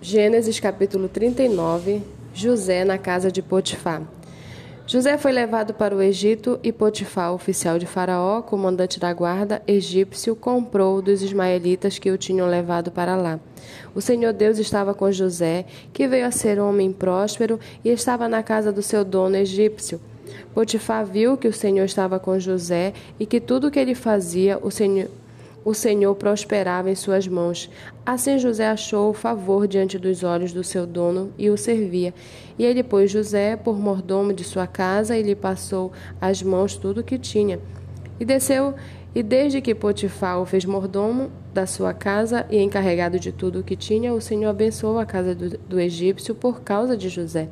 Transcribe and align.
Gênesis 0.00 0.60
capítulo 0.60 1.08
39 1.08 2.02
José 2.34 2.84
na 2.84 2.98
casa 2.98 3.32
de 3.32 3.40
Potifar. 3.40 4.02
José 4.86 5.16
foi 5.16 5.32
levado 5.32 5.72
para 5.72 5.96
o 5.96 6.02
Egito 6.02 6.60
e 6.62 6.70
Potifar, 6.70 7.32
oficial 7.32 7.78
de 7.78 7.86
Faraó, 7.86 8.42
comandante 8.42 9.00
da 9.00 9.12
guarda 9.12 9.62
egípcio, 9.66 10.36
comprou 10.36 11.00
dos 11.00 11.22
ismaelitas 11.22 11.98
que 11.98 12.10
o 12.10 12.18
tinham 12.18 12.46
levado 12.46 12.90
para 12.90 13.16
lá. 13.16 13.40
O 13.94 14.00
Senhor 14.02 14.34
Deus 14.34 14.58
estava 14.58 14.92
com 14.92 15.10
José, 15.10 15.64
que 15.94 16.06
veio 16.06 16.26
a 16.26 16.30
ser 16.30 16.60
homem 16.60 16.92
próspero 16.92 17.58
e 17.82 17.88
estava 17.88 18.28
na 18.28 18.42
casa 18.42 18.70
do 18.70 18.82
seu 18.82 19.02
dono 19.02 19.36
egípcio. 19.36 19.98
Potifar 20.54 21.06
viu 21.06 21.38
que 21.38 21.48
o 21.48 21.52
Senhor 21.52 21.84
estava 21.86 22.20
com 22.20 22.38
José 22.38 22.92
e 23.18 23.24
que 23.24 23.40
tudo 23.40 23.68
o 23.68 23.70
que 23.70 23.78
ele 23.78 23.94
fazia, 23.94 24.58
o 24.62 24.70
Senhor 24.70 25.08
o 25.66 25.74
Senhor 25.74 26.14
prosperava 26.14 26.88
em 26.88 26.94
suas 26.94 27.26
mãos. 27.26 27.68
Assim 28.06 28.38
José 28.38 28.68
achou 28.68 29.12
favor 29.12 29.66
diante 29.66 29.98
dos 29.98 30.22
olhos 30.22 30.52
do 30.52 30.62
seu 30.62 30.86
dono 30.86 31.32
e 31.36 31.50
o 31.50 31.56
servia. 31.56 32.14
E 32.56 32.64
ele 32.64 32.84
pôs 32.84 33.10
José 33.10 33.56
por 33.56 33.76
mordomo 33.76 34.32
de 34.32 34.44
sua 34.44 34.68
casa 34.68 35.18
e 35.18 35.22
lhe 35.24 35.34
passou 35.34 35.90
às 36.20 36.40
mãos 36.40 36.76
tudo 36.76 37.00
o 37.00 37.02
que 37.02 37.18
tinha. 37.18 37.58
E 38.20 38.24
desceu, 38.24 38.74
e 39.12 39.24
desde 39.24 39.60
que 39.60 39.74
Potifar 39.74 40.40
o 40.40 40.46
fez 40.46 40.64
mordomo 40.64 41.32
da 41.52 41.66
sua 41.66 41.92
casa 41.92 42.46
e 42.48 42.58
encarregado 42.58 43.18
de 43.18 43.32
tudo 43.32 43.58
o 43.58 43.64
que 43.64 43.74
tinha, 43.74 44.14
o 44.14 44.20
Senhor 44.20 44.50
abençoou 44.50 45.00
a 45.00 45.04
casa 45.04 45.34
do, 45.34 45.58
do 45.58 45.80
egípcio 45.80 46.32
por 46.32 46.60
causa 46.60 46.96
de 46.96 47.08
José. 47.08 47.48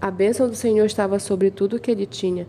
A 0.00 0.10
bênção 0.10 0.48
do 0.48 0.56
Senhor 0.56 0.84
estava 0.84 1.20
sobre 1.20 1.52
tudo 1.52 1.76
o 1.76 1.80
que 1.80 1.92
ele 1.92 2.06
tinha, 2.06 2.48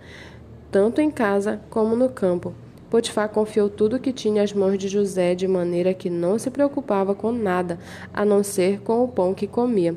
tanto 0.71 0.99
em 1.01 1.11
casa 1.11 1.61
como 1.69 1.95
no 1.95 2.09
campo. 2.09 2.51
Potifar 2.89 3.27
confiou 3.29 3.69
tudo 3.69 3.97
o 3.97 3.99
que 3.99 4.13
tinha 4.13 4.41
às 4.41 4.53
mãos 4.53 4.77
de 4.77 4.87
José, 4.87 5.35
de 5.35 5.47
maneira 5.47 5.93
que 5.93 6.09
não 6.09 6.39
se 6.39 6.49
preocupava 6.49 7.13
com 7.13 7.31
nada, 7.31 7.77
a 8.13 8.23
não 8.23 8.43
ser 8.43 8.79
com 8.81 9.03
o 9.03 9.07
pão 9.07 9.33
que 9.33 9.45
comia. 9.45 9.95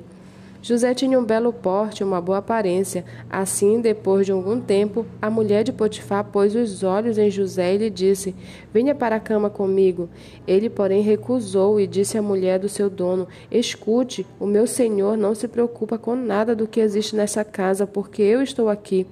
José 0.62 0.92
tinha 0.92 1.18
um 1.18 1.24
belo 1.24 1.54
porte, 1.54 2.04
uma 2.04 2.20
boa 2.20 2.38
aparência. 2.38 3.02
Assim, 3.30 3.80
depois 3.80 4.26
de 4.26 4.32
algum 4.32 4.60
tempo, 4.60 5.06
a 5.20 5.30
mulher 5.30 5.64
de 5.64 5.72
Potifar 5.72 6.24
pôs 6.24 6.54
os 6.54 6.82
olhos 6.82 7.16
em 7.16 7.30
José 7.30 7.74
e 7.74 7.78
lhe 7.78 7.88
disse: 7.90 8.34
Venha 8.72 8.94
para 8.94 9.16
a 9.16 9.20
cama 9.20 9.48
comigo. 9.48 10.10
Ele, 10.46 10.68
porém, 10.68 11.00
recusou 11.00 11.80
e 11.80 11.86
disse 11.86 12.18
à 12.18 12.22
mulher 12.22 12.58
do 12.58 12.68
seu 12.68 12.90
dono: 12.90 13.26
Escute, 13.50 14.26
o 14.38 14.44
meu 14.44 14.66
senhor 14.66 15.16
não 15.16 15.34
se 15.34 15.48
preocupa 15.48 15.96
com 15.96 16.14
nada 16.14 16.54
do 16.54 16.66
que 16.66 16.80
existe 16.80 17.16
nessa 17.16 17.42
casa, 17.42 17.86
porque 17.86 18.20
eu 18.20 18.42
estou 18.42 18.68
aqui. 18.68 19.06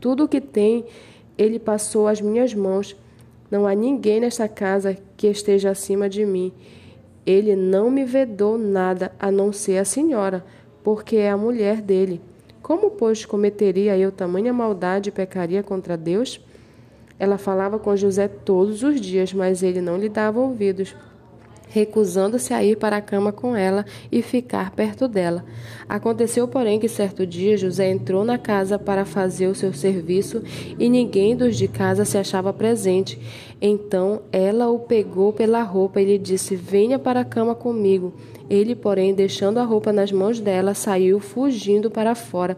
Tudo 0.00 0.24
o 0.24 0.28
que 0.28 0.40
tem, 0.40 0.84
ele 1.36 1.60
passou 1.60 2.08
às 2.08 2.20
minhas 2.20 2.52
mãos. 2.54 2.96
Não 3.50 3.66
há 3.66 3.74
ninguém 3.74 4.20
nesta 4.20 4.48
casa 4.48 4.96
que 5.16 5.26
esteja 5.26 5.70
acima 5.70 6.08
de 6.08 6.24
mim. 6.24 6.52
Ele 7.24 7.56
não 7.56 7.90
me 7.90 8.04
vedou 8.04 8.58
nada 8.58 9.12
a 9.18 9.30
não 9.30 9.52
ser 9.52 9.78
a 9.78 9.84
senhora, 9.84 10.44
porque 10.82 11.16
é 11.16 11.30
a 11.30 11.36
mulher 11.36 11.80
dele. 11.80 12.20
Como, 12.62 12.90
pois, 12.90 13.24
cometeria 13.24 13.96
eu 13.96 14.12
tamanha 14.12 14.52
maldade 14.52 15.08
e 15.08 15.12
pecaria 15.12 15.62
contra 15.62 15.96
Deus? 15.96 16.40
Ela 17.18 17.38
falava 17.38 17.78
com 17.78 17.96
José 17.96 18.28
todos 18.28 18.82
os 18.82 19.00
dias, 19.00 19.32
mas 19.32 19.62
ele 19.62 19.80
não 19.80 19.96
lhe 19.96 20.08
dava 20.08 20.38
ouvidos 20.38 20.94
recusando-se 21.78 22.52
a 22.52 22.62
ir 22.62 22.76
para 22.76 22.96
a 22.96 23.00
cama 23.00 23.32
com 23.32 23.54
ela 23.54 23.86
e 24.10 24.20
ficar 24.20 24.72
perto 24.72 25.06
dela. 25.06 25.44
Aconteceu, 25.88 26.48
porém, 26.48 26.80
que 26.80 26.88
certo 26.88 27.24
dia 27.26 27.56
José 27.56 27.88
entrou 27.90 28.24
na 28.24 28.36
casa 28.36 28.78
para 28.78 29.04
fazer 29.04 29.46
o 29.46 29.54
seu 29.54 29.72
serviço 29.72 30.42
e 30.78 30.88
ninguém 30.88 31.36
dos 31.36 31.56
de 31.56 31.68
casa 31.68 32.04
se 32.04 32.18
achava 32.18 32.52
presente. 32.52 33.18
Então 33.60 34.22
ela 34.30 34.68
o 34.68 34.78
pegou 34.78 35.32
pela 35.32 35.62
roupa 35.62 36.00
e 36.00 36.04
lhe 36.04 36.18
disse: 36.18 36.54
Venha 36.54 36.98
para 36.98 37.20
a 37.20 37.24
cama 37.24 37.54
comigo. 37.54 38.14
Ele, 38.48 38.74
porém, 38.74 39.12
deixando 39.12 39.58
a 39.58 39.64
roupa 39.64 39.92
nas 39.92 40.10
mãos 40.10 40.40
dela, 40.40 40.72
saiu 40.72 41.20
fugindo 41.20 41.90
para 41.90 42.14
fora. 42.14 42.56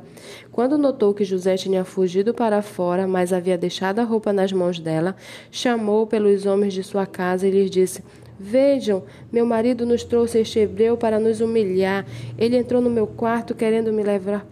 Quando 0.53 0.79
notou 0.79 1.13
que 1.13 1.25
José 1.25 1.57
tinha 1.57 1.85
fugido 1.85 2.33
para 2.33 2.63
fora, 2.63 3.09
mas 3.09 3.33
havia 3.33 3.59
deixado 3.59 3.99
a 3.99 4.05
roupa 4.05 4.33
nas 4.33 4.53
mãos 4.53 4.79
dela, 4.79 5.17
chamou 5.51 6.07
pelos 6.07 6.47
homens 6.47 6.75
de 6.75 6.85
sua 6.85 7.07
casa 7.07 7.49
e 7.49 7.51
lhes 7.51 7.71
disse: 7.71 8.05
Vejam, 8.39 9.03
meu 9.33 9.45
marido 9.45 9.85
nos 9.85 10.05
trouxe 10.05 10.39
este 10.39 10.61
hebreu 10.61 10.97
para 10.97 11.19
nos 11.19 11.41
humilhar. 11.41 12.07
Ele 12.39 12.57
entrou 12.57 12.81
no 12.81 12.89
meu 12.89 13.07
quarto 13.07 13.55
querendo 13.55 13.93
me 13.93 14.03
levar 14.03 14.47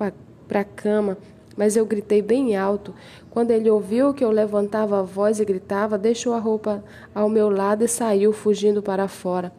para 0.48 0.60
a 0.60 0.64
cama, 0.64 1.16
mas 1.58 1.76
eu 1.76 1.84
gritei 1.84 2.22
bem 2.22 2.56
alto. 2.56 2.94
Quando 3.28 3.50
ele 3.50 3.68
ouviu 3.68 4.14
que 4.14 4.24
eu 4.24 4.30
levantava 4.30 5.00
a 5.00 5.02
voz 5.02 5.40
e 5.40 5.44
gritava, 5.44 5.98
deixou 5.98 6.32
a 6.32 6.38
roupa 6.38 6.84
ao 7.12 7.28
meu 7.28 7.50
lado 7.50 7.84
e 7.84 7.88
saiu 7.88 8.32
fugindo 8.32 8.80
para 8.80 9.08
fora. 9.08 9.52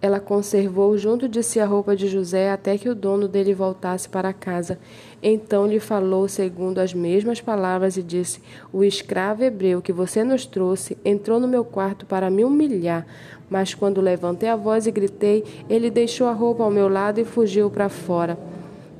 Ela 0.00 0.20
conservou 0.20 0.96
junto 0.96 1.26
de 1.28 1.42
si 1.42 1.58
a 1.58 1.66
roupa 1.66 1.96
de 1.96 2.06
José 2.06 2.52
até 2.52 2.78
que 2.78 2.88
o 2.88 2.94
dono 2.94 3.26
dele 3.26 3.52
voltasse 3.52 4.08
para 4.08 4.32
casa. 4.32 4.78
Então 5.20 5.66
lhe 5.66 5.80
falou 5.80 6.28
segundo 6.28 6.78
as 6.78 6.94
mesmas 6.94 7.40
palavras 7.40 7.96
e 7.96 8.02
disse: 8.02 8.40
O 8.72 8.84
escravo 8.84 9.42
hebreu 9.42 9.82
que 9.82 9.94
você 9.94 10.22
nos 10.22 10.46
trouxe 10.46 10.96
entrou 11.04 11.40
no 11.40 11.48
meu 11.48 11.64
quarto 11.64 12.06
para 12.06 12.30
me 12.30 12.44
humilhar. 12.44 13.06
Mas 13.50 13.74
quando 13.74 14.00
levantei 14.00 14.48
a 14.48 14.56
voz 14.56 14.86
e 14.86 14.92
gritei, 14.92 15.42
ele 15.68 15.90
deixou 15.90 16.28
a 16.28 16.32
roupa 16.32 16.62
ao 16.62 16.70
meu 16.70 16.88
lado 16.88 17.18
e 17.18 17.24
fugiu 17.24 17.70
para 17.70 17.88
fora. 17.88 18.53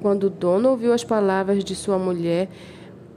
Quando 0.04 0.24
o 0.24 0.28
dono 0.28 0.68
ouviu 0.68 0.92
as 0.92 1.02
palavras 1.02 1.64
de 1.64 1.74
sua 1.74 1.98
mulher, 1.98 2.50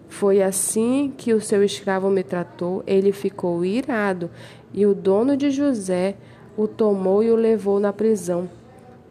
foi 0.08 0.42
assim 0.42 1.14
que 1.18 1.34
o 1.34 1.42
seu 1.42 1.62
escravo 1.62 2.10
me 2.10 2.24
tratou. 2.24 2.82
Ele 2.88 3.12
ficou 3.12 3.66
irado. 3.66 4.30
E 4.74 4.86
o 4.86 4.96
dono 4.96 5.36
de 5.36 5.52
José 5.52 6.16
o 6.56 6.66
tomou 6.66 7.22
e 7.22 7.30
o 7.30 7.36
levou 7.36 7.78
na 7.78 7.92
prisão, 7.92 8.50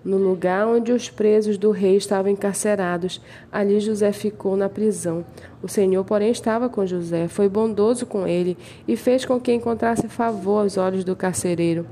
no 0.02 0.16
lugar 0.16 0.66
onde 0.66 0.90
os 0.90 1.10
presos 1.10 1.58
do 1.58 1.70
rei 1.70 1.98
estavam 1.98 2.32
encarcerados. 2.32 3.20
Ali 3.52 3.78
José 3.78 4.10
ficou 4.10 4.56
na 4.56 4.70
prisão. 4.70 5.22
O 5.62 5.68
Senhor, 5.68 6.02
porém, 6.02 6.30
estava 6.30 6.70
com 6.70 6.86
José, 6.86 7.28
foi 7.28 7.46
bondoso 7.46 8.06
com 8.06 8.26
ele 8.26 8.56
e 8.88 8.96
fez 8.96 9.26
com 9.26 9.38
que 9.38 9.52
encontrasse 9.52 10.08
favor 10.08 10.62
aos 10.62 10.78
olhos 10.78 11.04
do 11.04 11.14
carcereiro. 11.14 11.84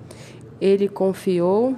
Ele 0.59 0.89
confiou 0.89 1.77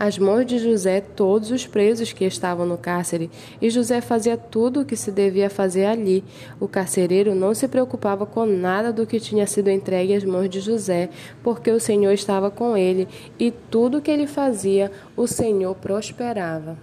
às 0.00 0.16
mãos 0.16 0.46
de 0.46 0.58
José 0.58 1.02
todos 1.02 1.50
os 1.50 1.66
presos 1.66 2.10
que 2.10 2.24
estavam 2.24 2.64
no 2.64 2.78
cárcere, 2.78 3.30
e 3.60 3.68
José 3.68 4.00
fazia 4.00 4.34
tudo 4.34 4.80
o 4.80 4.84
que 4.86 4.96
se 4.96 5.12
devia 5.12 5.50
fazer 5.50 5.84
ali. 5.84 6.24
O 6.58 6.66
carcereiro 6.66 7.34
não 7.34 7.54
se 7.54 7.68
preocupava 7.68 8.24
com 8.24 8.46
nada 8.46 8.94
do 8.94 9.06
que 9.06 9.20
tinha 9.20 9.46
sido 9.46 9.68
entregue 9.68 10.14
às 10.14 10.24
mãos 10.24 10.48
de 10.48 10.58
José, 10.58 11.10
porque 11.42 11.70
o 11.70 11.78
Senhor 11.78 12.12
estava 12.12 12.50
com 12.50 12.74
ele, 12.78 13.06
e 13.38 13.50
tudo 13.50 13.98
o 13.98 14.00
que 14.00 14.10
ele 14.10 14.26
fazia, 14.26 14.90
o 15.14 15.26
Senhor 15.26 15.74
prosperava. 15.74 16.78